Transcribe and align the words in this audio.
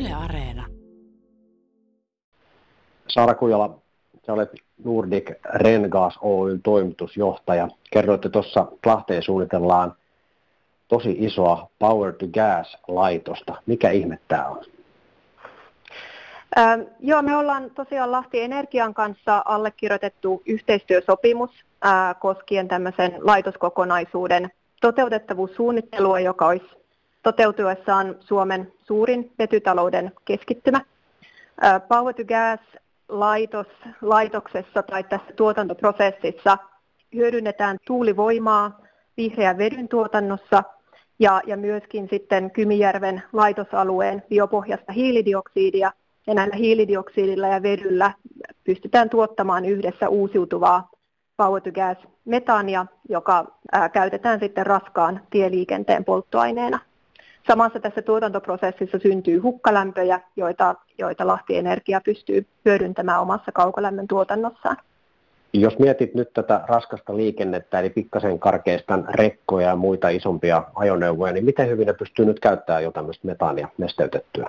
Yle 0.00 0.12
Areena. 0.12 0.66
Saara 3.08 3.34
Kujala, 3.34 3.78
sä 4.26 4.32
olet 4.32 4.50
Nordic 4.84 5.30
Rengas 5.44 6.18
Oyn 6.22 6.62
toimitusjohtaja. 6.62 7.68
Kerroitte 7.90 8.28
tuossa, 8.28 8.66
että 8.74 8.90
Lahteen 8.90 9.22
suunnitellaan 9.22 9.94
tosi 10.88 11.16
isoa 11.18 11.68
Power 11.78 12.12
to 12.12 12.26
Gas-laitosta. 12.26 13.54
Mikä 13.66 13.90
ihme 13.90 14.18
tämä 14.28 14.48
on? 14.48 14.64
Ähm, 16.58 16.80
joo, 17.00 17.22
me 17.22 17.36
ollaan 17.36 17.70
tosiaan 17.70 18.12
Lahti 18.12 18.40
Energian 18.40 18.94
kanssa 18.94 19.42
allekirjoitettu 19.44 20.42
yhteistyösopimus 20.46 21.50
äh, 21.86 22.16
koskien 22.20 22.68
tämmöisen 22.68 23.12
laitoskokonaisuuden 23.20 24.50
toteutettavuussuunnittelua, 24.80 26.20
joka 26.20 26.46
olisi 26.46 26.81
toteutuessaan 27.22 28.16
Suomen 28.20 28.72
suurin 28.84 29.32
vetytalouden 29.38 30.12
keskittymä. 30.24 30.80
Power 31.88 32.14
to 32.14 32.24
Gas 32.24 32.60
laitos, 33.08 33.66
laitoksessa 34.02 34.82
tai 34.82 35.04
tässä 35.04 35.32
tuotantoprosessissa 35.36 36.58
hyödynnetään 37.14 37.76
tuulivoimaa 37.86 38.80
vihreän 39.16 39.58
vedyn 39.58 39.88
tuotannossa 39.88 40.62
ja, 41.18 41.40
ja 41.46 41.56
myöskin 41.56 42.08
sitten 42.10 42.50
Kymijärven 42.50 43.22
laitosalueen 43.32 44.22
biopohjasta 44.28 44.92
hiilidioksidia. 44.92 45.92
Ja 46.26 46.34
näillä 46.34 46.56
hiilidioksidilla 46.56 47.46
ja 47.46 47.62
vedyllä 47.62 48.12
pystytään 48.64 49.10
tuottamaan 49.10 49.64
yhdessä 49.64 50.08
uusiutuvaa 50.08 50.90
power 51.36 51.62
to 51.62 51.72
gas 51.72 51.96
metaania, 52.24 52.86
joka 53.08 53.44
ää, 53.72 53.88
käytetään 53.88 54.40
sitten 54.40 54.66
raskaan 54.66 55.20
tieliikenteen 55.30 56.04
polttoaineena. 56.04 56.78
Samassa 57.46 57.80
tässä 57.80 58.02
tuotantoprosessissa 58.02 58.98
syntyy 58.98 59.38
hukkalämpöjä, 59.38 60.20
joita, 60.36 60.74
joita 60.98 61.26
Lahti 61.26 61.56
Energia 61.56 62.00
pystyy 62.04 62.46
hyödyntämään 62.64 63.20
omassa 63.20 63.52
kaukolämmön 63.52 64.08
tuotannossaan. 64.08 64.76
Jos 65.52 65.78
mietit 65.78 66.14
nyt 66.14 66.32
tätä 66.32 66.60
raskasta 66.66 67.16
liikennettä, 67.16 67.80
eli 67.80 67.90
pikkasen 67.90 68.38
karkeistan 68.38 69.04
rekkoja 69.08 69.68
ja 69.68 69.76
muita 69.76 70.08
isompia 70.08 70.64
ajoneuvoja, 70.74 71.32
niin 71.32 71.44
miten 71.44 71.68
hyvin 71.68 71.86
ne 71.86 71.92
pystyy 71.92 72.24
nyt 72.24 72.40
käyttämään 72.40 72.84
jo 72.84 72.92
tämmöistä 72.92 73.26
metaania 73.26 73.68
nesteytettyä? 73.78 74.48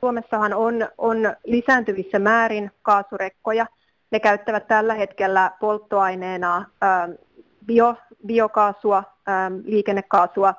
Suomessahan 0.00 0.54
on, 0.54 0.88
on 0.98 1.16
lisääntyvissä 1.44 2.18
määrin 2.18 2.70
kaasurekkoja. 2.82 3.66
Ne 4.10 4.20
käyttävät 4.20 4.66
tällä 4.66 4.94
hetkellä 4.94 5.50
polttoaineena 5.60 6.64
ä, 6.82 7.08
bio, 7.66 7.94
biokaasua, 8.26 8.98
ä, 9.28 9.50
liikennekaasua 9.64 10.54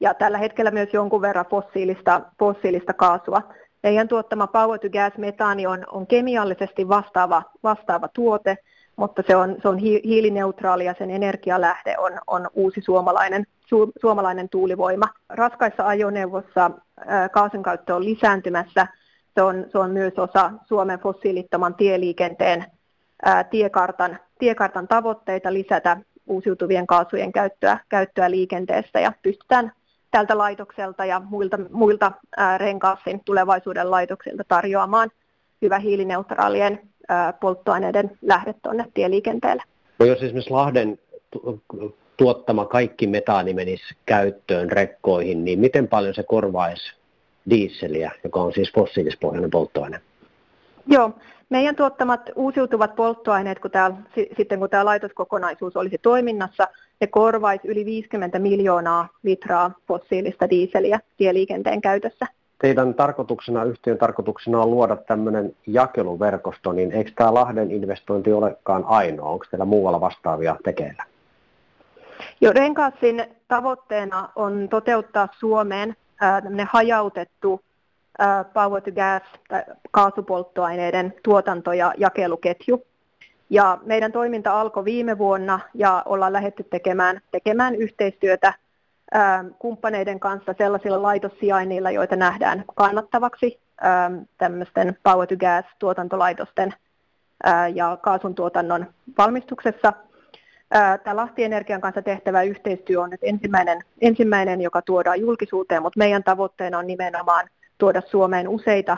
ja 0.00 0.14
tällä 0.14 0.38
hetkellä 0.38 0.70
myös 0.70 0.88
jonkun 0.92 1.22
verran 1.22 1.46
fossiilista, 1.50 2.20
fossiilista 2.38 2.92
kaasua. 2.92 3.42
Meidän 3.82 4.08
tuottama 4.08 4.46
Power 4.46 4.80
to 4.80 4.88
Gas 4.90 5.12
metaani 5.18 5.66
on, 5.66 5.84
on 5.92 6.06
kemiallisesti 6.06 6.88
vastaava, 6.88 7.42
vastaava 7.62 8.08
tuote, 8.08 8.58
mutta 8.96 9.22
se 9.26 9.36
on, 9.36 9.56
se 9.62 9.68
on 9.68 9.78
hiilineutraali 9.78 10.84
ja 10.84 10.94
sen 10.98 11.10
energialähde 11.10 11.94
on, 11.98 12.12
on 12.26 12.48
uusi 12.54 12.80
suomalainen, 12.80 13.46
su, 13.66 13.92
suomalainen 14.00 14.48
tuulivoima. 14.48 15.06
Raskaissa 15.28 15.86
ajoneuvossa 15.86 16.70
kaasun 17.32 17.62
käyttö 17.62 17.94
on 17.94 18.04
lisääntymässä. 18.04 18.86
Se 19.34 19.42
on, 19.42 19.66
se 19.72 19.78
on 19.78 19.90
myös 19.90 20.12
osa 20.18 20.50
Suomen 20.64 20.98
fossiilittoman 20.98 21.74
tieliikenteen 21.74 22.64
ää, 23.24 23.44
tiekartan, 23.44 24.18
tiekartan 24.38 24.88
tavoitteita 24.88 25.52
lisätä 25.52 25.96
uusiutuvien 26.26 26.86
kaasujen 26.86 27.32
käyttöä, 27.32 27.78
käyttöä 27.88 28.30
liikenteessä 28.30 29.00
ja 29.00 29.12
pystytään 29.22 29.72
tältä 30.16 30.38
laitokselta 30.38 31.04
ja 31.04 31.20
muilta, 31.20 31.58
muilta 31.70 32.12
Renkaasin 32.56 33.20
tulevaisuuden 33.24 33.90
laitoksilta 33.90 34.44
tarjoamaan 34.48 35.10
hyvä 35.62 35.78
hiilineutraalien 35.78 36.80
polttoaineiden 37.40 38.18
lähde 38.22 38.54
tuonne 38.62 38.84
tieliikenteelle. 38.94 39.62
No 39.98 40.06
jos 40.06 40.22
esimerkiksi 40.22 40.50
Lahden 40.50 40.98
tuottama 42.16 42.64
kaikki 42.64 43.06
metaani 43.06 43.54
menisi 43.54 43.94
käyttöön 44.06 44.70
rekkoihin, 44.70 45.44
niin 45.44 45.58
miten 45.58 45.88
paljon 45.88 46.14
se 46.14 46.22
korvaisi 46.22 46.92
diisseliä, 47.50 48.12
joka 48.24 48.40
on 48.40 48.52
siis 48.52 48.72
fossiilispohjainen 48.74 49.50
polttoaine? 49.50 50.00
Joo, 50.86 51.10
meidän 51.48 51.76
tuottamat 51.76 52.30
uusiutuvat 52.34 52.96
polttoaineet, 52.96 53.58
kun 53.58 53.70
tää, 53.70 53.96
sitten 54.36 54.58
kun 54.58 54.70
tämä 54.70 54.84
laitoskokonaisuus 54.84 55.76
olisi 55.76 55.98
toiminnassa, 55.98 56.68
ne 57.00 57.06
korvaisi 57.06 57.68
yli 57.68 57.84
50 57.84 58.38
miljoonaa 58.38 59.08
litraa 59.22 59.70
fossiilista 59.88 60.50
diiseliä 60.50 61.00
tieliikenteen 61.16 61.80
käytössä. 61.80 62.26
Teidän 62.58 62.94
tarkoituksena, 62.94 63.64
yhtiön 63.64 63.98
tarkoituksena 63.98 64.60
on 64.60 64.70
luoda 64.70 64.96
tämmöinen 64.96 65.56
jakeluverkosto, 65.66 66.72
niin 66.72 66.92
eikö 66.92 67.10
tämä 67.14 67.34
Lahden 67.34 67.70
investointi 67.70 68.32
olekaan 68.32 68.84
ainoa? 68.86 69.28
Onko 69.28 69.44
teillä 69.50 69.64
muualla 69.64 70.00
vastaavia 70.00 70.56
tekeillä? 70.64 71.04
Jo 72.40 72.52
Renkaasin 72.52 73.24
tavoitteena 73.48 74.28
on 74.36 74.68
toteuttaa 74.70 75.28
Suomeen 75.38 75.96
äh, 76.22 76.68
hajautettu 76.72 77.60
power 78.52 78.82
to 78.82 78.92
gas 78.92 79.22
tai 79.48 79.62
kaasupolttoaineiden 79.90 81.14
tuotanto- 81.22 81.72
ja 81.72 81.94
jakeluketju. 81.98 82.86
Ja 83.50 83.78
meidän 83.84 84.12
toiminta 84.12 84.60
alkoi 84.60 84.84
viime 84.84 85.18
vuonna 85.18 85.60
ja 85.74 86.02
ollaan 86.06 86.32
lähdetty 86.32 86.64
tekemään, 86.64 87.20
tekemään 87.30 87.74
yhteistyötä 87.74 88.48
äh, 89.16 89.44
kumppaneiden 89.58 90.20
kanssa 90.20 90.54
sellaisilla 90.58 91.02
laitossijainnilla, 91.02 91.90
joita 91.90 92.16
nähdään 92.16 92.64
kannattavaksi 92.74 93.60
äh, 93.84 94.26
tämmöisten 94.38 94.96
power 95.02 95.28
to 95.28 95.36
gas 95.36 95.64
tuotantolaitosten 95.78 96.74
äh, 97.46 97.74
ja 97.74 97.98
kaasun 98.02 98.34
tuotannon 98.34 98.86
valmistuksessa– 99.18 99.92
Tämä 101.04 101.16
Lahti-energian 101.16 101.80
kanssa 101.80 102.02
tehtävä 102.02 102.42
yhteistyö 102.42 103.00
on 103.00 103.10
nyt 103.10 103.20
ensimmäinen, 103.22 103.80
ensimmäinen, 104.00 104.60
joka 104.60 104.82
tuodaan 104.82 105.20
julkisuuteen, 105.20 105.82
mutta 105.82 105.98
meidän 105.98 106.24
tavoitteena 106.24 106.78
on 106.78 106.86
nimenomaan 106.86 107.48
tuoda 107.78 108.02
Suomeen 108.06 108.48
useita 108.48 108.96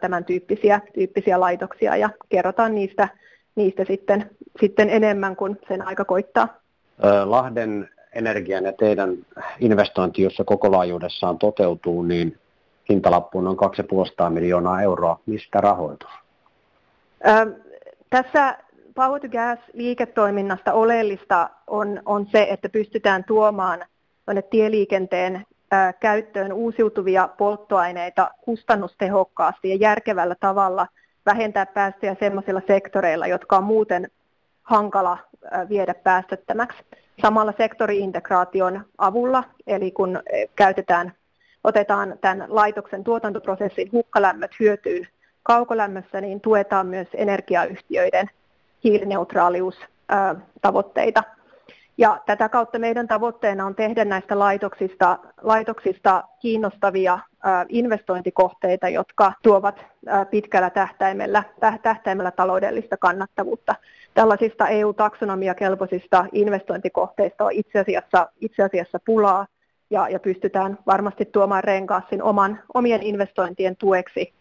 tämän 0.00 0.24
tyyppisiä, 0.24 0.80
tyyppisiä 0.94 1.40
laitoksia 1.40 1.96
ja 1.96 2.10
kerrotaan 2.28 2.74
niistä, 2.74 3.08
niistä 3.54 3.84
sitten, 3.84 4.30
sitten 4.60 4.90
enemmän, 4.90 5.36
kuin 5.36 5.58
sen 5.68 5.86
aika 5.86 6.04
koittaa. 6.04 6.48
Lahden 7.24 7.88
energian 8.14 8.64
ja 8.64 8.72
teidän 8.72 9.16
investointi, 9.60 10.22
jossa 10.22 10.44
koko 10.44 10.72
laajuudessaan 10.72 11.38
toteutuu, 11.38 12.02
niin 12.02 12.38
hintalappu 12.88 13.38
on 13.38 13.56
2,5 14.26 14.30
miljoonaa 14.30 14.82
euroa. 14.82 15.20
Mistä 15.26 15.60
rahoitus? 15.60 16.10
Tässä 18.10 18.58
Power 18.94 19.20
to 19.20 19.28
Gas-liiketoiminnasta 19.28 20.72
oleellista 20.72 21.50
on, 21.66 22.02
on 22.04 22.26
se, 22.32 22.46
että 22.50 22.68
pystytään 22.68 23.24
tuomaan 23.24 23.84
tieliikenteen 24.50 25.34
ää, 25.34 25.42
käyttöön 26.00 26.52
uusiutuvia 26.52 27.28
polttoaineita 27.28 28.30
kustannustehokkaasti 28.40 29.70
ja 29.70 29.76
järkevällä 29.76 30.34
tavalla 30.40 30.86
vähentää 31.26 31.66
päästöjä 31.66 32.16
sellaisilla 32.20 32.62
sektoreilla, 32.66 33.26
jotka 33.26 33.56
on 33.56 33.64
muuten 33.64 34.10
hankala 34.62 35.18
viedä 35.68 35.94
päästöttömäksi. 35.94 36.78
Samalla 37.22 37.52
sektoriintegraation 37.56 38.84
avulla, 38.98 39.44
eli 39.66 39.90
kun 39.90 40.22
käytetään, 40.56 41.12
otetaan 41.64 42.18
tämän 42.20 42.44
laitoksen 42.48 43.04
tuotantoprosessin 43.04 43.92
hukkalämmöt 43.92 44.50
hyötyyn 44.60 45.08
kaukolämmössä, 45.42 46.20
niin 46.20 46.40
tuetaan 46.40 46.86
myös 46.86 47.08
energiayhtiöiden 47.14 48.30
hiilineutraaliustavoitteita. 48.84 51.22
Ja 51.98 52.20
tätä 52.26 52.48
kautta 52.48 52.78
meidän 52.78 53.08
tavoitteena 53.08 53.66
on 53.66 53.74
tehdä 53.74 54.04
näistä 54.04 54.38
laitoksista, 54.38 55.18
laitoksista 55.42 56.24
kiinnostavia 56.40 57.18
investointikohteita, 57.68 58.88
jotka 58.88 59.32
tuovat 59.42 59.84
pitkällä 60.30 60.70
tähtäimellä, 60.70 61.44
tähtäimellä 61.82 62.30
taloudellista 62.30 62.96
kannattavuutta. 62.96 63.74
Tällaisista 64.14 64.68
EU-taksonomiakelpoisista 64.68 66.26
investointikohteista 66.32 67.44
on 67.44 67.52
itse 67.52 67.78
asiassa, 67.78 68.28
itse 68.40 68.62
asiassa 68.62 68.98
pulaa 69.06 69.46
ja, 69.90 70.08
ja 70.08 70.20
pystytään 70.20 70.78
varmasti 70.86 71.24
tuomaan 71.24 71.64
Renkaasin 71.64 72.22
oman, 72.22 72.60
omien 72.74 73.02
investointien 73.02 73.76
tueksi 73.76 74.32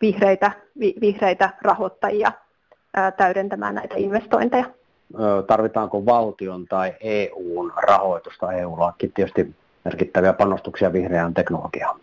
vihreitä, 0.00 0.52
vi, 0.80 0.94
vihreitä 1.00 1.50
rahoittajia 1.62 2.32
täydentämään 3.16 3.74
näitä 3.74 3.94
investointeja. 3.98 4.81
Tarvitaanko 5.46 6.06
valtion 6.06 6.66
tai 6.66 6.94
EUn 7.00 7.72
rahoitusta? 7.76 8.52
EUllakin 8.52 9.12
tietysti 9.12 9.54
merkittäviä 9.84 10.32
panostuksia 10.32 10.92
vihreään 10.92 11.34
teknologiaan. 11.34 12.00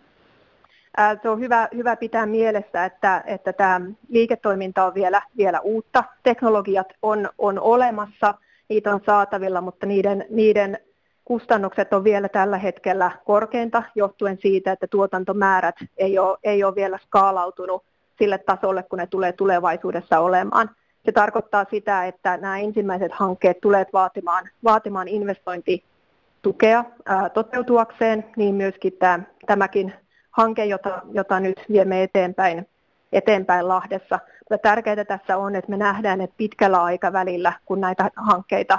Se 1.22 1.28
on 1.28 1.40
hyvä, 1.40 1.68
hyvä 1.74 1.96
pitää 1.96 2.26
mielessä, 2.26 2.84
että, 2.84 3.22
että 3.26 3.52
tämä 3.52 3.80
liiketoiminta 4.08 4.84
on 4.84 4.94
vielä, 4.94 5.22
vielä 5.36 5.60
uutta. 5.60 6.04
Teknologiat 6.22 6.86
on, 7.02 7.28
on 7.38 7.60
olemassa, 7.60 8.34
niitä 8.68 8.94
on 8.94 9.00
saatavilla, 9.06 9.60
mutta 9.60 9.86
niiden, 9.86 10.26
niiden 10.30 10.78
kustannukset 11.24 11.92
on 11.92 12.04
vielä 12.04 12.28
tällä 12.28 12.58
hetkellä 12.58 13.10
korkeinta 13.24 13.82
johtuen 13.94 14.38
siitä, 14.42 14.72
että 14.72 14.86
tuotantomäärät 14.86 15.74
ei 15.96 16.18
ole, 16.18 16.38
ei 16.42 16.64
ole 16.64 16.74
vielä 16.74 16.98
skaalautunut 17.06 17.84
sille 18.18 18.38
tasolle, 18.38 18.82
kun 18.82 18.98
ne 18.98 19.06
tulee 19.06 19.32
tulevaisuudessa 19.32 20.20
olemaan. 20.20 20.70
Se 21.04 21.12
tarkoittaa 21.12 21.66
sitä, 21.70 22.06
että 22.06 22.36
nämä 22.36 22.58
ensimmäiset 22.58 23.12
hankkeet 23.12 23.60
tulevat 23.60 23.92
vaatimaan, 23.92 24.48
vaatimaan 24.64 25.08
investointitukea 25.08 26.84
ää, 27.06 27.28
toteutuakseen, 27.28 28.24
niin 28.36 28.54
myöskin 28.54 28.92
tämä, 28.92 29.20
tämäkin 29.46 29.92
hanke, 30.30 30.64
jota, 30.64 31.02
jota 31.12 31.40
nyt 31.40 31.64
viemme 31.72 32.02
eteenpäin, 32.02 32.68
eteenpäin 33.12 33.68
Lahdessa. 33.68 34.18
Mutta 34.50 34.62
tärkeää 34.62 35.04
tässä 35.04 35.36
on, 35.36 35.56
että 35.56 35.70
me 35.70 35.76
nähdään, 35.76 36.20
että 36.20 36.36
pitkällä 36.36 36.82
aikavälillä, 36.82 37.52
kun 37.64 37.80
näitä 37.80 38.10
hankkeita, 38.16 38.78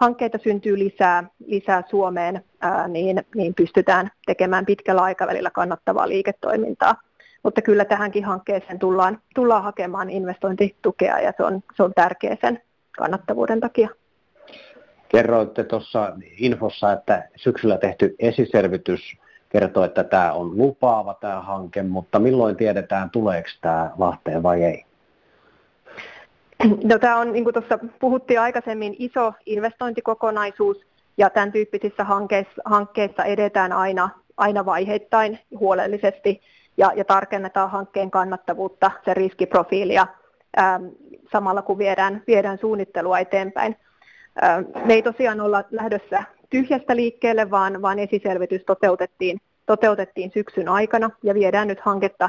hankkeita 0.00 0.38
syntyy 0.44 0.78
lisää, 0.78 1.24
lisää 1.46 1.82
Suomeen, 1.90 2.44
ää, 2.60 2.88
niin, 2.88 3.24
niin 3.34 3.54
pystytään 3.54 4.10
tekemään 4.26 4.66
pitkällä 4.66 5.02
aikavälillä 5.02 5.50
kannattavaa 5.50 6.08
liiketoimintaa. 6.08 6.94
Mutta 7.42 7.62
kyllä 7.62 7.84
tähänkin 7.84 8.24
hankkeeseen 8.24 8.78
tullaan, 8.78 9.18
tullaan 9.34 9.62
hakemaan 9.62 10.10
investointitukea 10.10 11.20
ja 11.20 11.32
se 11.36 11.44
on, 11.44 11.60
se 11.76 11.82
on 11.82 11.92
tärkeä 11.94 12.36
sen 12.40 12.62
kannattavuuden 12.98 13.60
takia. 13.60 13.88
Kerroitte 15.08 15.64
tuossa 15.64 16.12
infossa, 16.38 16.92
että 16.92 17.28
syksyllä 17.36 17.78
tehty 17.78 18.14
esiselvitys 18.18 19.00
kertoo, 19.48 19.84
että 19.84 20.04
tämä 20.04 20.32
on 20.32 20.56
lupaava 20.56 21.14
tämä 21.14 21.40
hanke, 21.40 21.82
mutta 21.82 22.18
milloin 22.18 22.56
tiedetään, 22.56 23.10
tuleeko 23.10 23.48
tämä 23.60 23.90
Lahteen 23.98 24.42
vai 24.42 24.64
ei? 24.64 24.84
No, 26.84 26.98
tämä 26.98 27.16
on, 27.16 27.32
niin 27.32 27.44
kuin 27.44 27.54
tuossa 27.54 27.78
puhuttiin 28.00 28.40
aikaisemmin, 28.40 28.96
iso 28.98 29.32
investointikokonaisuus, 29.46 30.76
ja 31.16 31.30
tämän 31.30 31.52
tyyppisissä 31.52 32.04
hankkeissa, 32.04 32.62
hankkeissa 32.64 33.24
edetään 33.24 33.72
aina, 33.72 34.10
aina 34.36 34.64
vaiheittain 34.64 35.38
huolellisesti 35.58 36.40
ja, 36.76 36.92
ja 36.96 37.04
tarkennetaan 37.04 37.70
hankkeen 37.70 38.10
kannattavuutta, 38.10 38.90
se 39.04 39.14
riskiprofiilia, 39.14 40.06
ää, 40.56 40.80
samalla 41.32 41.62
kun 41.62 41.78
viedään, 41.78 42.22
viedään 42.26 42.58
suunnittelua 42.58 43.18
eteenpäin. 43.18 43.76
Ää, 44.40 44.62
me 44.84 44.94
ei 44.94 45.02
tosiaan 45.02 45.40
olla 45.40 45.64
lähdössä 45.70 46.24
tyhjästä 46.50 46.96
liikkeelle, 46.96 47.50
vaan, 47.50 47.82
vaan 47.82 47.98
esiselvitys 47.98 48.62
toteutettiin, 48.66 49.38
toteutettiin 49.66 50.30
syksyn 50.34 50.68
aikana 50.68 51.10
ja 51.22 51.34
viedään 51.34 51.68
nyt 51.68 51.80
hanketta 51.80 52.28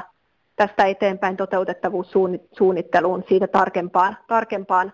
tästä 0.56 0.84
eteenpäin 0.84 1.36
toteutettavuussuunnitteluun 1.36 3.24
siitä 3.28 3.46
tarkempaan, 3.46 4.16
tarkempaan 4.28 4.92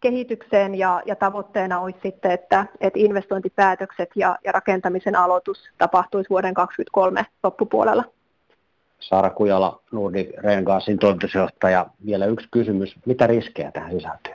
kehitykseen 0.00 0.74
ja, 0.74 1.02
ja 1.06 1.16
tavoitteena 1.16 1.80
olisi 1.80 1.98
sitten, 2.02 2.30
että, 2.30 2.66
että 2.80 2.98
investointipäätökset 2.98 4.10
ja, 4.14 4.38
ja 4.44 4.52
rakentamisen 4.52 5.16
aloitus 5.16 5.58
tapahtuisi 5.78 6.30
vuoden 6.30 6.54
2023 6.54 7.26
loppupuolella. 7.42 8.04
Saara 9.02 9.30
Kujala, 9.30 9.80
Nordic 9.92 10.30
Rengasin 10.38 10.98
toimitusjohtaja. 10.98 11.86
Vielä 12.06 12.26
yksi 12.26 12.48
kysymys. 12.50 12.96
Mitä 13.06 13.26
riskejä 13.26 13.70
tähän 13.70 13.92
sisältyy? 13.92 14.34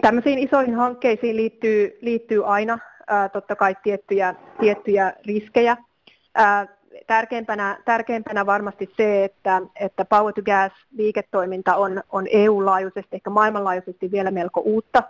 Tämmöisiin 0.00 0.38
isoihin 0.38 0.74
hankkeisiin 0.74 1.36
liittyy, 1.36 1.98
liittyy 2.00 2.46
aina 2.46 2.78
ää, 3.06 3.28
totta 3.28 3.56
kai 3.56 3.76
tiettyjä, 3.82 4.34
tiettyjä 4.60 5.12
riskejä. 5.26 5.76
Ää, 6.34 6.66
tärkeimpänä, 7.06 7.78
tärkeimpänä 7.84 8.46
varmasti 8.46 8.90
se, 8.96 9.24
että, 9.24 9.62
että 9.80 10.04
Power 10.04 10.32
to 10.34 10.42
Gas-liiketoiminta 10.42 11.76
on, 11.76 12.02
on 12.12 12.26
EU-laajuisesti, 12.30 13.16
ehkä 13.16 13.30
maailmanlaajuisesti 13.30 14.10
vielä 14.10 14.30
melko 14.30 14.60
uutta, 14.60 15.02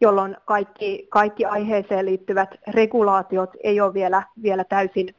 jolloin 0.00 0.36
kaikki, 0.44 1.06
kaikki 1.10 1.44
aiheeseen 1.44 2.06
liittyvät 2.06 2.50
regulaatiot 2.68 3.50
ei 3.64 3.80
ole 3.80 3.94
vielä, 3.94 4.22
vielä 4.42 4.64
täysin, 4.64 5.14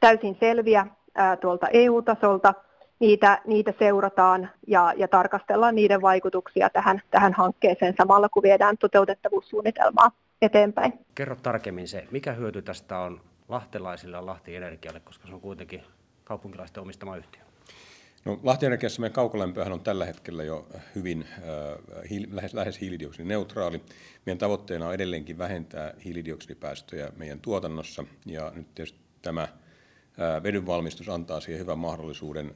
täysin 0.00 0.36
selviä 0.40 0.86
ää, 1.14 1.36
tuolta 1.36 1.68
EU-tasolta. 1.68 2.54
Niitä, 3.00 3.42
niitä 3.46 3.74
seurataan 3.78 4.50
ja, 4.66 4.92
ja 4.96 5.08
tarkastellaan 5.08 5.74
niiden 5.74 6.02
vaikutuksia 6.02 6.70
tähän, 6.70 7.02
tähän 7.10 7.32
hankkeeseen 7.32 7.94
samalla, 7.98 8.28
kun 8.28 8.42
viedään 8.42 8.78
toteutettavuussuunnitelmaa 8.78 10.10
eteenpäin. 10.42 10.92
Kerro 11.14 11.36
tarkemmin 11.36 11.88
se, 11.88 12.08
mikä 12.10 12.32
hyöty 12.32 12.62
tästä 12.62 12.98
on 12.98 13.20
lahtelaisille 13.48 14.16
ja 14.16 14.26
Lahti 14.26 14.56
Energialle, 14.56 15.00
koska 15.00 15.26
se 15.28 15.34
on 15.34 15.40
kuitenkin 15.40 15.82
kaupunkilaisten 16.24 16.82
omistama 16.82 17.16
yhtiö? 17.16 17.42
No, 18.24 18.40
Lahti 18.42 18.66
Energiassa 18.66 19.00
meidän 19.00 19.14
kaukolämpöhän 19.14 19.72
on 19.72 19.80
tällä 19.80 20.04
hetkellä 20.04 20.44
jo 20.44 20.66
hyvin 20.94 21.26
äh, 21.32 22.10
hiil, 22.10 22.26
lähes, 22.32 22.54
lähes 22.54 22.80
hiilidioksidineutraali. 22.80 23.82
Meidän 24.26 24.38
tavoitteena 24.38 24.88
on 24.88 24.94
edelleenkin 24.94 25.38
vähentää 25.38 25.94
hiilidioksidipäästöjä 26.04 27.12
meidän 27.16 27.40
tuotannossa 27.40 28.04
ja 28.26 28.52
nyt 28.54 28.74
tietysti 28.74 28.98
tämä 29.22 29.48
vedyn 30.42 30.66
valmistus 30.66 31.08
antaa 31.08 31.40
siihen 31.40 31.60
hyvän 31.60 31.78
mahdollisuuden, 31.78 32.54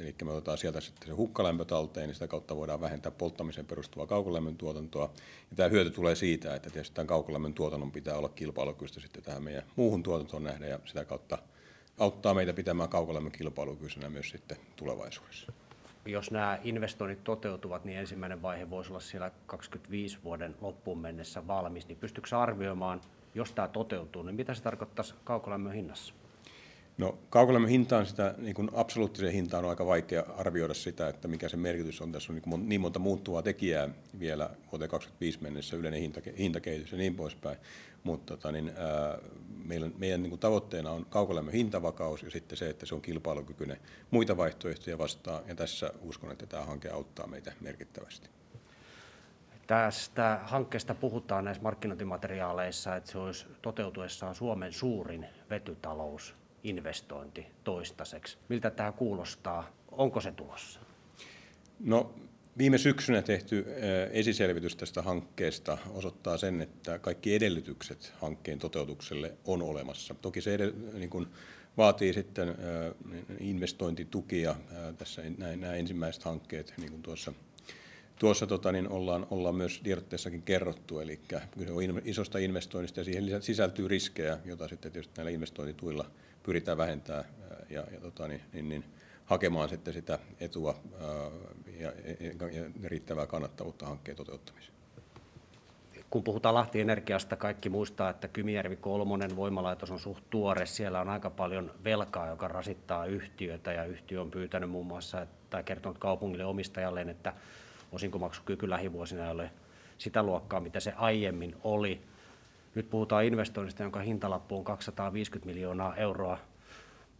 eli 0.00 0.14
me 0.24 0.32
otetaan 0.32 0.58
sieltä 0.58 0.80
sitten 0.80 1.08
se 1.08 1.14
hukkalämpö 1.14 1.64
talteen, 1.64 2.06
niin 2.06 2.14
sitä 2.14 2.28
kautta 2.28 2.56
voidaan 2.56 2.80
vähentää 2.80 3.12
polttamiseen 3.12 3.66
perustuvaa 3.66 4.06
kaukolämmön 4.06 4.56
tuotantoa. 4.56 5.10
Ja 5.50 5.56
tämä 5.56 5.68
hyöty 5.68 5.90
tulee 5.90 6.14
siitä, 6.14 6.54
että 6.54 6.70
tietysti 6.70 6.94
tämän 6.94 7.06
kaukolämmön 7.06 7.54
tuotannon 7.54 7.92
pitää 7.92 8.18
olla 8.18 8.28
kilpailukykyistä 8.28 9.00
sitten 9.00 9.22
tähän 9.22 9.42
meidän 9.42 9.62
muuhun 9.76 10.02
tuotantoon 10.02 10.44
nähdä, 10.44 10.66
ja 10.66 10.78
sitä 10.84 11.04
kautta 11.04 11.38
auttaa 11.98 12.34
meitä 12.34 12.52
pitämään 12.52 12.88
kaukolämmön 12.88 13.32
kilpailukykyisenä 13.32 14.08
myös 14.08 14.30
sitten 14.30 14.56
tulevaisuudessa. 14.76 15.52
Jos 16.06 16.30
nämä 16.30 16.58
investoinnit 16.64 17.24
toteutuvat, 17.24 17.84
niin 17.84 17.98
ensimmäinen 17.98 18.42
vaihe 18.42 18.70
voisi 18.70 18.90
olla 18.90 19.00
siellä 19.00 19.30
25 19.46 20.18
vuoden 20.24 20.54
loppuun 20.60 20.98
mennessä 20.98 21.46
valmis. 21.46 21.88
Niin 21.88 21.98
pystyykö 21.98 22.38
arvioimaan, 22.38 23.00
jos 23.34 23.52
tämä 23.52 23.68
toteutuu, 23.68 24.22
niin 24.22 24.34
mitä 24.34 24.54
se 24.54 24.62
tarkoittaisi 24.62 25.14
kaukolämmön 25.24 25.72
hinnassa? 25.72 26.14
No 26.98 27.18
kaukolämmön 27.30 27.70
hintaan 27.70 28.06
sitä, 28.06 28.34
niin 28.38 28.54
kuin 28.54 28.70
absoluuttiseen 28.72 29.32
hintaan 29.32 29.64
on 29.64 29.70
aika 29.70 29.86
vaikea 29.86 30.24
arvioida 30.36 30.74
sitä, 30.74 31.08
että 31.08 31.28
mikä 31.28 31.48
se 31.48 31.56
merkitys 31.56 32.00
on. 32.00 32.12
Tässä 32.12 32.32
on 32.32 32.40
niin, 32.46 32.68
niin 32.68 32.80
monta 32.80 32.98
muuttuvaa 32.98 33.42
tekijää 33.42 33.88
vielä 34.18 34.44
vuoteen 34.44 34.90
2025 34.90 35.42
mennessä, 35.42 35.76
yleinen 35.76 36.00
hinta, 36.00 36.20
hintakehitys 36.38 36.92
ja 36.92 36.98
niin 36.98 37.14
poispäin. 37.14 37.58
Mutta 38.04 38.36
tota, 38.36 38.52
niin, 38.52 38.72
ää, 38.76 39.18
meidän, 39.64 39.92
meidän 39.98 40.22
niin 40.22 40.30
kuin 40.30 40.40
tavoitteena 40.40 40.90
on 40.90 41.06
kaukolämmön 41.10 41.54
hintavakaus 41.54 42.22
ja 42.22 42.30
sitten 42.30 42.58
se, 42.58 42.70
että 42.70 42.86
se 42.86 42.94
on 42.94 43.02
kilpailukykyinen 43.02 43.80
muita 44.10 44.36
vaihtoehtoja 44.36 44.98
vastaan. 44.98 45.44
Ja 45.48 45.54
tässä 45.54 45.92
uskon, 46.02 46.32
että 46.32 46.46
tämä 46.46 46.64
hanke 46.64 46.88
auttaa 46.90 47.26
meitä 47.26 47.52
merkittävästi. 47.60 48.28
Tästä 49.66 50.40
hankkeesta 50.44 50.94
puhutaan 50.94 51.44
näissä 51.44 51.62
markkinointimateriaaleissa, 51.62 52.96
että 52.96 53.12
se 53.12 53.18
olisi 53.18 53.46
toteutuessaan 53.62 54.34
Suomen 54.34 54.72
suurin 54.72 55.26
vetytalous 55.50 56.41
investointi 56.64 57.46
toistaiseksi. 57.64 58.38
Miltä 58.48 58.70
tämä 58.70 58.92
kuulostaa? 58.92 59.70
Onko 59.90 60.20
se 60.20 60.32
tulossa? 60.32 60.80
No, 61.80 62.14
viime 62.58 62.78
syksynä 62.78 63.22
tehty 63.22 63.66
esiselvitys 64.10 64.76
tästä 64.76 65.02
hankkeesta 65.02 65.78
osoittaa 65.90 66.36
sen, 66.36 66.60
että 66.60 66.98
kaikki 66.98 67.34
edellytykset 67.34 68.12
hankkeen 68.20 68.58
toteutukselle 68.58 69.32
on 69.44 69.62
olemassa. 69.62 70.14
Toki 70.14 70.40
se 70.40 70.56
edell- 70.56 70.96
niin 70.98 71.10
kuin 71.10 71.26
vaatii 71.76 72.12
sitten 72.12 72.54
investointitukia. 73.40 74.56
Tässä 74.98 75.22
nämä 75.38 75.74
ensimmäiset 75.74 76.24
hankkeet, 76.24 76.74
niin 76.76 76.90
kuin 76.90 77.02
tuossa 77.02 77.32
tuossa 78.18 78.46
tota, 78.46 78.72
niin 78.72 78.88
ollaan, 78.88 79.26
ollaan 79.30 79.54
myös 79.54 79.80
tiedotteessakin 79.84 80.42
kerrottu, 80.42 81.00
eli 81.00 81.20
kyse 81.58 81.72
on 81.72 82.02
isosta 82.04 82.38
investoinnista 82.38 83.00
ja 83.00 83.04
siihen 83.04 83.42
sisältyy 83.42 83.88
riskejä, 83.88 84.38
joita 84.44 84.68
sitten 84.68 84.92
tietysti 84.92 85.12
näillä 85.16 85.30
investointituilla 85.30 86.10
pyritään 86.42 86.78
vähentämään 86.78 87.24
ja, 87.70 87.84
ja, 87.92 88.00
tota, 88.00 88.28
niin, 88.28 88.40
niin, 88.52 88.68
niin, 88.68 88.84
hakemaan 89.24 89.68
sitten 89.68 89.94
sitä 89.94 90.18
etua 90.40 90.74
ja, 91.78 91.92
ja, 92.20 92.48
ja 92.52 92.64
riittävää 92.84 93.26
kannattavuutta 93.26 93.86
hankkeen 93.86 94.16
toteuttamiseen. 94.16 94.72
Kun 96.10 96.24
puhutaan 96.24 96.54
Lahti 96.54 96.80
Energiasta, 96.80 97.36
kaikki 97.36 97.68
muistaa, 97.68 98.10
että 98.10 98.28
Kymijärvi 98.28 98.76
kolmonen 98.76 99.36
voimalaitos 99.36 99.90
on 99.90 99.98
suht 99.98 100.24
tuore. 100.30 100.66
Siellä 100.66 101.00
on 101.00 101.08
aika 101.08 101.30
paljon 101.30 101.70
velkaa, 101.84 102.28
joka 102.28 102.48
rasittaa 102.48 103.06
yhtiötä 103.06 103.72
ja 103.72 103.84
yhtiö 103.84 104.20
on 104.20 104.30
pyytänyt 104.30 104.70
muun 104.70 104.86
muassa 104.86 105.26
tai 105.50 105.64
kertonut 105.64 105.98
kaupungille 105.98 106.44
omistajalleen, 106.44 107.08
että 107.08 107.32
osinkomaksukyky 107.92 108.70
lähivuosina 108.70 109.24
ei 109.24 109.30
ole 109.30 109.50
sitä 109.98 110.22
luokkaa, 110.22 110.60
mitä 110.60 110.80
se 110.80 110.92
aiemmin 110.96 111.56
oli. 111.64 112.02
Nyt 112.74 112.90
puhutaan 112.90 113.24
investoinnista, 113.24 113.82
jonka 113.82 114.00
hintalappu 114.00 114.56
on 114.56 114.64
250 114.64 115.46
miljoonaa 115.46 115.96
euroa. 115.96 116.38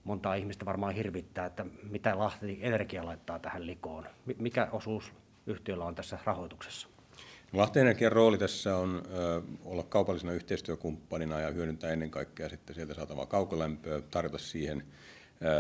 Monta 0.05 0.35
ihmistä 0.35 0.65
varmaan 0.65 0.95
hirvittää, 0.95 1.47
että 1.47 1.67
mitä 1.91 2.19
Lahti 2.19 2.59
Energia 2.63 3.05
laittaa 3.05 3.39
tähän 3.39 3.67
likoon. 3.67 4.07
Mikä 4.39 4.69
osuus 4.73 5.13
yhtiöllä 5.47 5.85
on 5.85 5.95
tässä 5.95 6.19
rahoituksessa? 6.25 6.89
Lahti 7.53 7.81
Energian 7.81 8.13
rooli 8.13 8.39
tässä 8.39 8.77
on 8.77 9.03
olla 9.65 9.83
kaupallisena 9.83 10.33
yhteistyökumppanina 10.33 11.41
ja 11.41 11.51
hyödyntää 11.51 11.91
ennen 11.91 12.11
kaikkea 12.11 12.49
sitten 12.49 12.75
sieltä 12.75 12.95
saatavaa 12.95 13.27
kaukolämpöä, 13.27 14.01
tarjota 14.01 14.39
siihen 14.39 14.85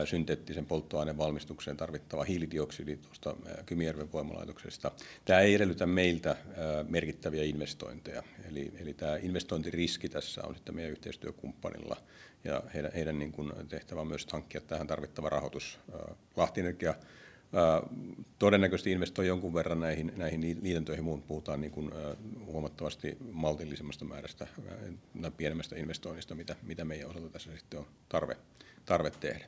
synteettisen 0.05 0.67
polttoaineen 0.67 1.19
valmistukseen 1.19 1.77
tarvittava 1.77 2.25
hiilidioksidi 2.25 2.97
tuosta 2.97 3.37
Kymijärven 3.67 4.12
voimalaitoksesta. 4.12 4.91
Tämä 5.25 5.41
ei 5.41 5.55
edellytä 5.55 5.87
meiltä 5.87 6.37
merkittäviä 6.89 7.45
investointeja, 7.45 8.23
eli, 8.49 8.73
eli 8.81 8.95
tämä 8.95 9.17
investointiriski 9.17 10.09
tässä 10.09 10.43
on 10.45 10.55
sitten 10.55 10.75
meidän 10.75 10.93
yhteistyökumppanilla 10.93 11.97
ja 12.45 12.62
heidän, 12.75 12.93
heidän 12.93 13.19
niin 13.19 13.33
kuin 13.33 13.53
tehtävä 13.69 14.01
on 14.01 14.07
myös 14.07 14.27
hankkia 14.33 14.61
tähän 14.61 14.87
tarvittava 14.87 15.29
rahoitus. 15.29 15.79
Lahti 16.37 16.61
Energia 16.61 16.95
todennäköisesti 18.39 18.93
investoi 18.93 19.27
jonkun 19.27 19.55
verran 19.55 19.81
näihin, 19.81 20.12
näihin 20.17 20.59
liitäntöihin, 20.62 21.05
muun 21.05 21.23
puhutaan 21.23 21.61
niin 21.61 21.71
kuin, 21.71 21.91
huomattavasti 22.47 23.17
maltillisemmasta 23.33 24.05
määrästä, 24.05 24.47
pienemmästä 25.37 25.77
investoinnista, 25.77 26.35
mitä, 26.35 26.57
mitä 26.62 26.85
meidän 26.85 27.11
osalta 27.11 27.29
tässä 27.29 27.57
sitten 27.57 27.81
on 27.81 27.87
tarve, 28.09 28.37
tarve 28.85 29.11
tehdä. 29.11 29.45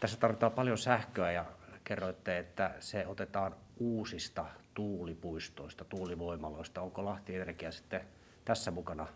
Tässä 0.00 0.16
tarvitaan 0.16 0.52
paljon 0.52 0.78
sähköä 0.78 1.32
ja 1.32 1.44
kerroitte, 1.84 2.38
että 2.38 2.74
se 2.80 3.06
otetaan 3.06 3.54
uusista 3.78 4.44
tuulipuistoista, 4.74 5.84
tuulivoimaloista. 5.84 6.80
Onko 6.80 7.04
Lahti 7.04 7.34
Energia 7.36 7.72
sitten 7.72 8.00
tässä 8.44 8.70
mukana 8.70 9.06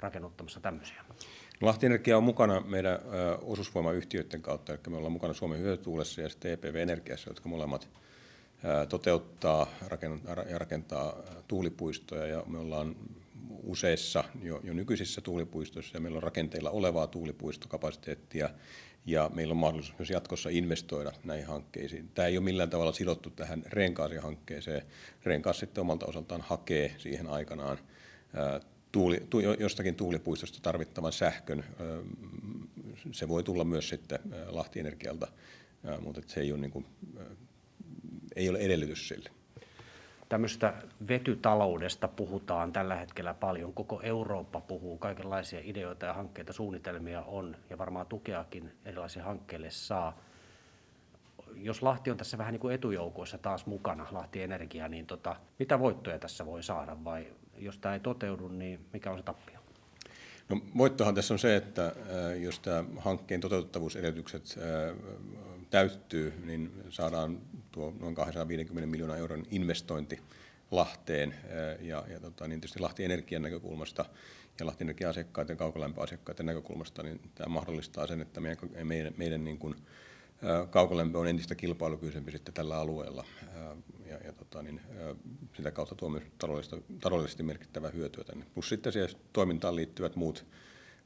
rakennuttamassa 0.00 0.60
tämmöisiä? 0.60 1.04
Lahti 1.60 1.86
Energia 1.86 2.16
on 2.16 2.24
mukana 2.24 2.60
meidän 2.60 2.98
osuusvoimayhtiöiden 3.42 4.42
kautta, 4.42 4.72
eli 4.72 4.80
me 4.88 4.96
ollaan 4.96 5.12
mukana 5.12 5.34
Suomen 5.34 5.58
hyötytuulessa 5.58 6.20
ja 6.20 6.28
sitten 6.28 6.50
EPV 6.50 6.74
Energiassa, 6.74 7.30
jotka 7.30 7.48
molemmat 7.48 7.88
toteuttaa 8.88 9.66
ja 10.50 10.58
rakentaa 10.58 11.16
tuulipuistoja 11.48 12.26
ja 12.26 12.42
me 12.46 12.58
ollaan 12.58 12.96
useissa 13.62 14.24
jo, 14.42 14.60
jo 14.64 14.72
nykyisissä 14.72 15.20
tuulipuistoissa 15.20 15.96
ja 15.96 16.00
meillä 16.00 16.16
on 16.16 16.22
rakenteilla 16.22 16.70
olevaa 16.70 17.06
tuulipuistokapasiteettia 17.06 18.50
ja 19.06 19.30
meillä 19.34 19.52
on 19.52 19.56
mahdollisuus 19.56 19.98
myös 19.98 20.10
jatkossa 20.10 20.48
investoida 20.48 21.12
näihin 21.24 21.46
hankkeisiin. 21.46 22.08
Tämä 22.14 22.28
ei 22.28 22.38
ole 22.38 22.44
millään 22.44 22.70
tavalla 22.70 22.92
sidottu 22.92 23.30
tähän 23.30 23.62
Renkaasi-hankkeeseen. 23.66 24.82
Renkaas 25.24 25.58
sitten 25.58 25.80
omalta 25.80 26.06
osaltaan 26.06 26.40
hakee 26.40 26.94
siihen 26.98 27.26
aikanaan 27.26 27.78
tuuli, 28.92 29.22
tu, 29.30 29.40
jostakin 29.40 29.94
tuulipuistosta 29.94 30.58
tarvittavan 30.62 31.12
sähkön. 31.12 31.64
Se 33.12 33.28
voi 33.28 33.42
tulla 33.42 33.64
myös 33.64 33.88
sitten 33.88 34.18
Lahti 34.46 34.80
Energialta, 34.80 35.28
mutta 36.00 36.20
se 36.26 36.40
ei 36.40 36.52
ole, 36.52 36.60
niin 36.60 36.70
kuin, 36.70 36.86
ei 38.36 38.48
ole 38.48 38.58
edellytys 38.58 39.08
sille. 39.08 39.30
Tämmöistä 40.28 40.74
vetytaloudesta 41.08 42.08
puhutaan 42.08 42.72
tällä 42.72 42.94
hetkellä 42.94 43.34
paljon. 43.34 43.72
Koko 43.72 44.00
Eurooppa 44.02 44.60
puhuu, 44.60 44.98
kaikenlaisia 44.98 45.60
ideoita 45.62 46.06
ja 46.06 46.12
hankkeita, 46.12 46.52
suunnitelmia 46.52 47.22
on 47.22 47.56
ja 47.70 47.78
varmaan 47.78 48.06
tukeakin 48.06 48.72
erilaisia 48.84 49.24
hankkeille 49.24 49.70
saa. 49.70 50.20
Jos 51.54 51.82
Lahti 51.82 52.10
on 52.10 52.16
tässä 52.16 52.38
vähän 52.38 52.52
niin 52.52 52.60
kuin 52.60 52.74
etujoukoissa 52.74 53.38
taas 53.38 53.66
mukana, 53.66 54.06
Lahti 54.10 54.42
Energia, 54.42 54.88
niin 54.88 55.06
tota, 55.06 55.36
mitä 55.58 55.78
voittoja 55.78 56.18
tässä 56.18 56.46
voi 56.46 56.62
saada 56.62 56.96
vai 57.04 57.26
jos 57.58 57.78
tämä 57.78 57.94
ei 57.94 58.00
toteudu, 58.00 58.48
niin 58.48 58.80
mikä 58.92 59.10
on 59.10 59.18
se 59.18 59.24
tappio? 59.24 59.58
No, 60.48 60.60
voittohan 60.78 61.14
tässä 61.14 61.34
on 61.34 61.38
se, 61.38 61.56
että 61.56 61.92
jos 62.40 62.58
tämä 62.58 62.84
hankkeen 62.98 63.40
toteutettavuusedellytykset 63.40 64.58
täyttyy, 65.70 66.32
niin 66.44 66.72
saadaan 66.90 67.40
tuo 67.72 67.94
noin 68.00 68.14
250 68.14 68.90
miljoonaa 68.90 69.16
euron 69.16 69.44
investointi 69.50 70.20
Lahteen 70.70 71.34
ja, 71.80 72.04
ja 72.08 72.20
tota, 72.20 72.48
niin 72.48 72.60
tietysti 72.60 72.80
Lahti 72.80 73.04
Energian 73.04 73.42
näkökulmasta 73.42 74.04
ja 74.60 74.66
Lahti 74.66 74.84
Energian 74.84 75.10
asiakkaiden 75.10 75.54
ja 75.54 75.58
kaukolämpöasiakkaiden 75.58 76.46
näkökulmasta, 76.46 77.02
niin 77.02 77.20
tämä 77.34 77.48
mahdollistaa 77.48 78.06
sen, 78.06 78.20
että 78.20 78.40
meidän, 78.40 78.58
meidän, 78.84 79.14
meidän 79.16 79.44
niin 79.44 79.58
kuin, 79.58 79.74
kaukolämpö 80.70 81.18
on 81.18 81.28
entistä 81.28 81.54
kilpailukykyisempi 81.54 82.30
sitten 82.32 82.54
tällä 82.54 82.78
alueella 82.78 83.24
ja, 84.06 84.18
ja 84.24 84.32
tota, 84.32 84.62
niin, 84.62 84.80
sitä 85.56 85.70
kautta 85.70 85.94
tuo 85.94 86.08
myös 86.08 86.22
taloudellisesti 87.00 87.42
merkittävää 87.42 87.90
hyötyä 87.90 88.24
tänne. 88.24 88.46
Plus 88.54 88.68
sitten 88.68 88.92
siihen 88.92 89.10
toimintaan 89.32 89.76
liittyvät 89.76 90.16
muut, 90.16 90.46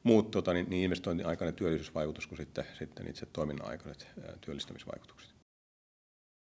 muut 0.03 0.31
tota, 0.31 0.53
niin, 0.53 0.69
niin 0.69 0.83
investoinnin 0.83 1.25
aikainen 1.25 1.55
työllisyysvaikutus 1.55 2.27
kuin 2.27 2.37
sitten, 2.37 2.65
sitten 2.79 3.07
itse 3.07 3.25
toiminnan 3.25 3.67
aikaiset 3.67 4.07
työllistämisvaikutukset. 4.41 5.40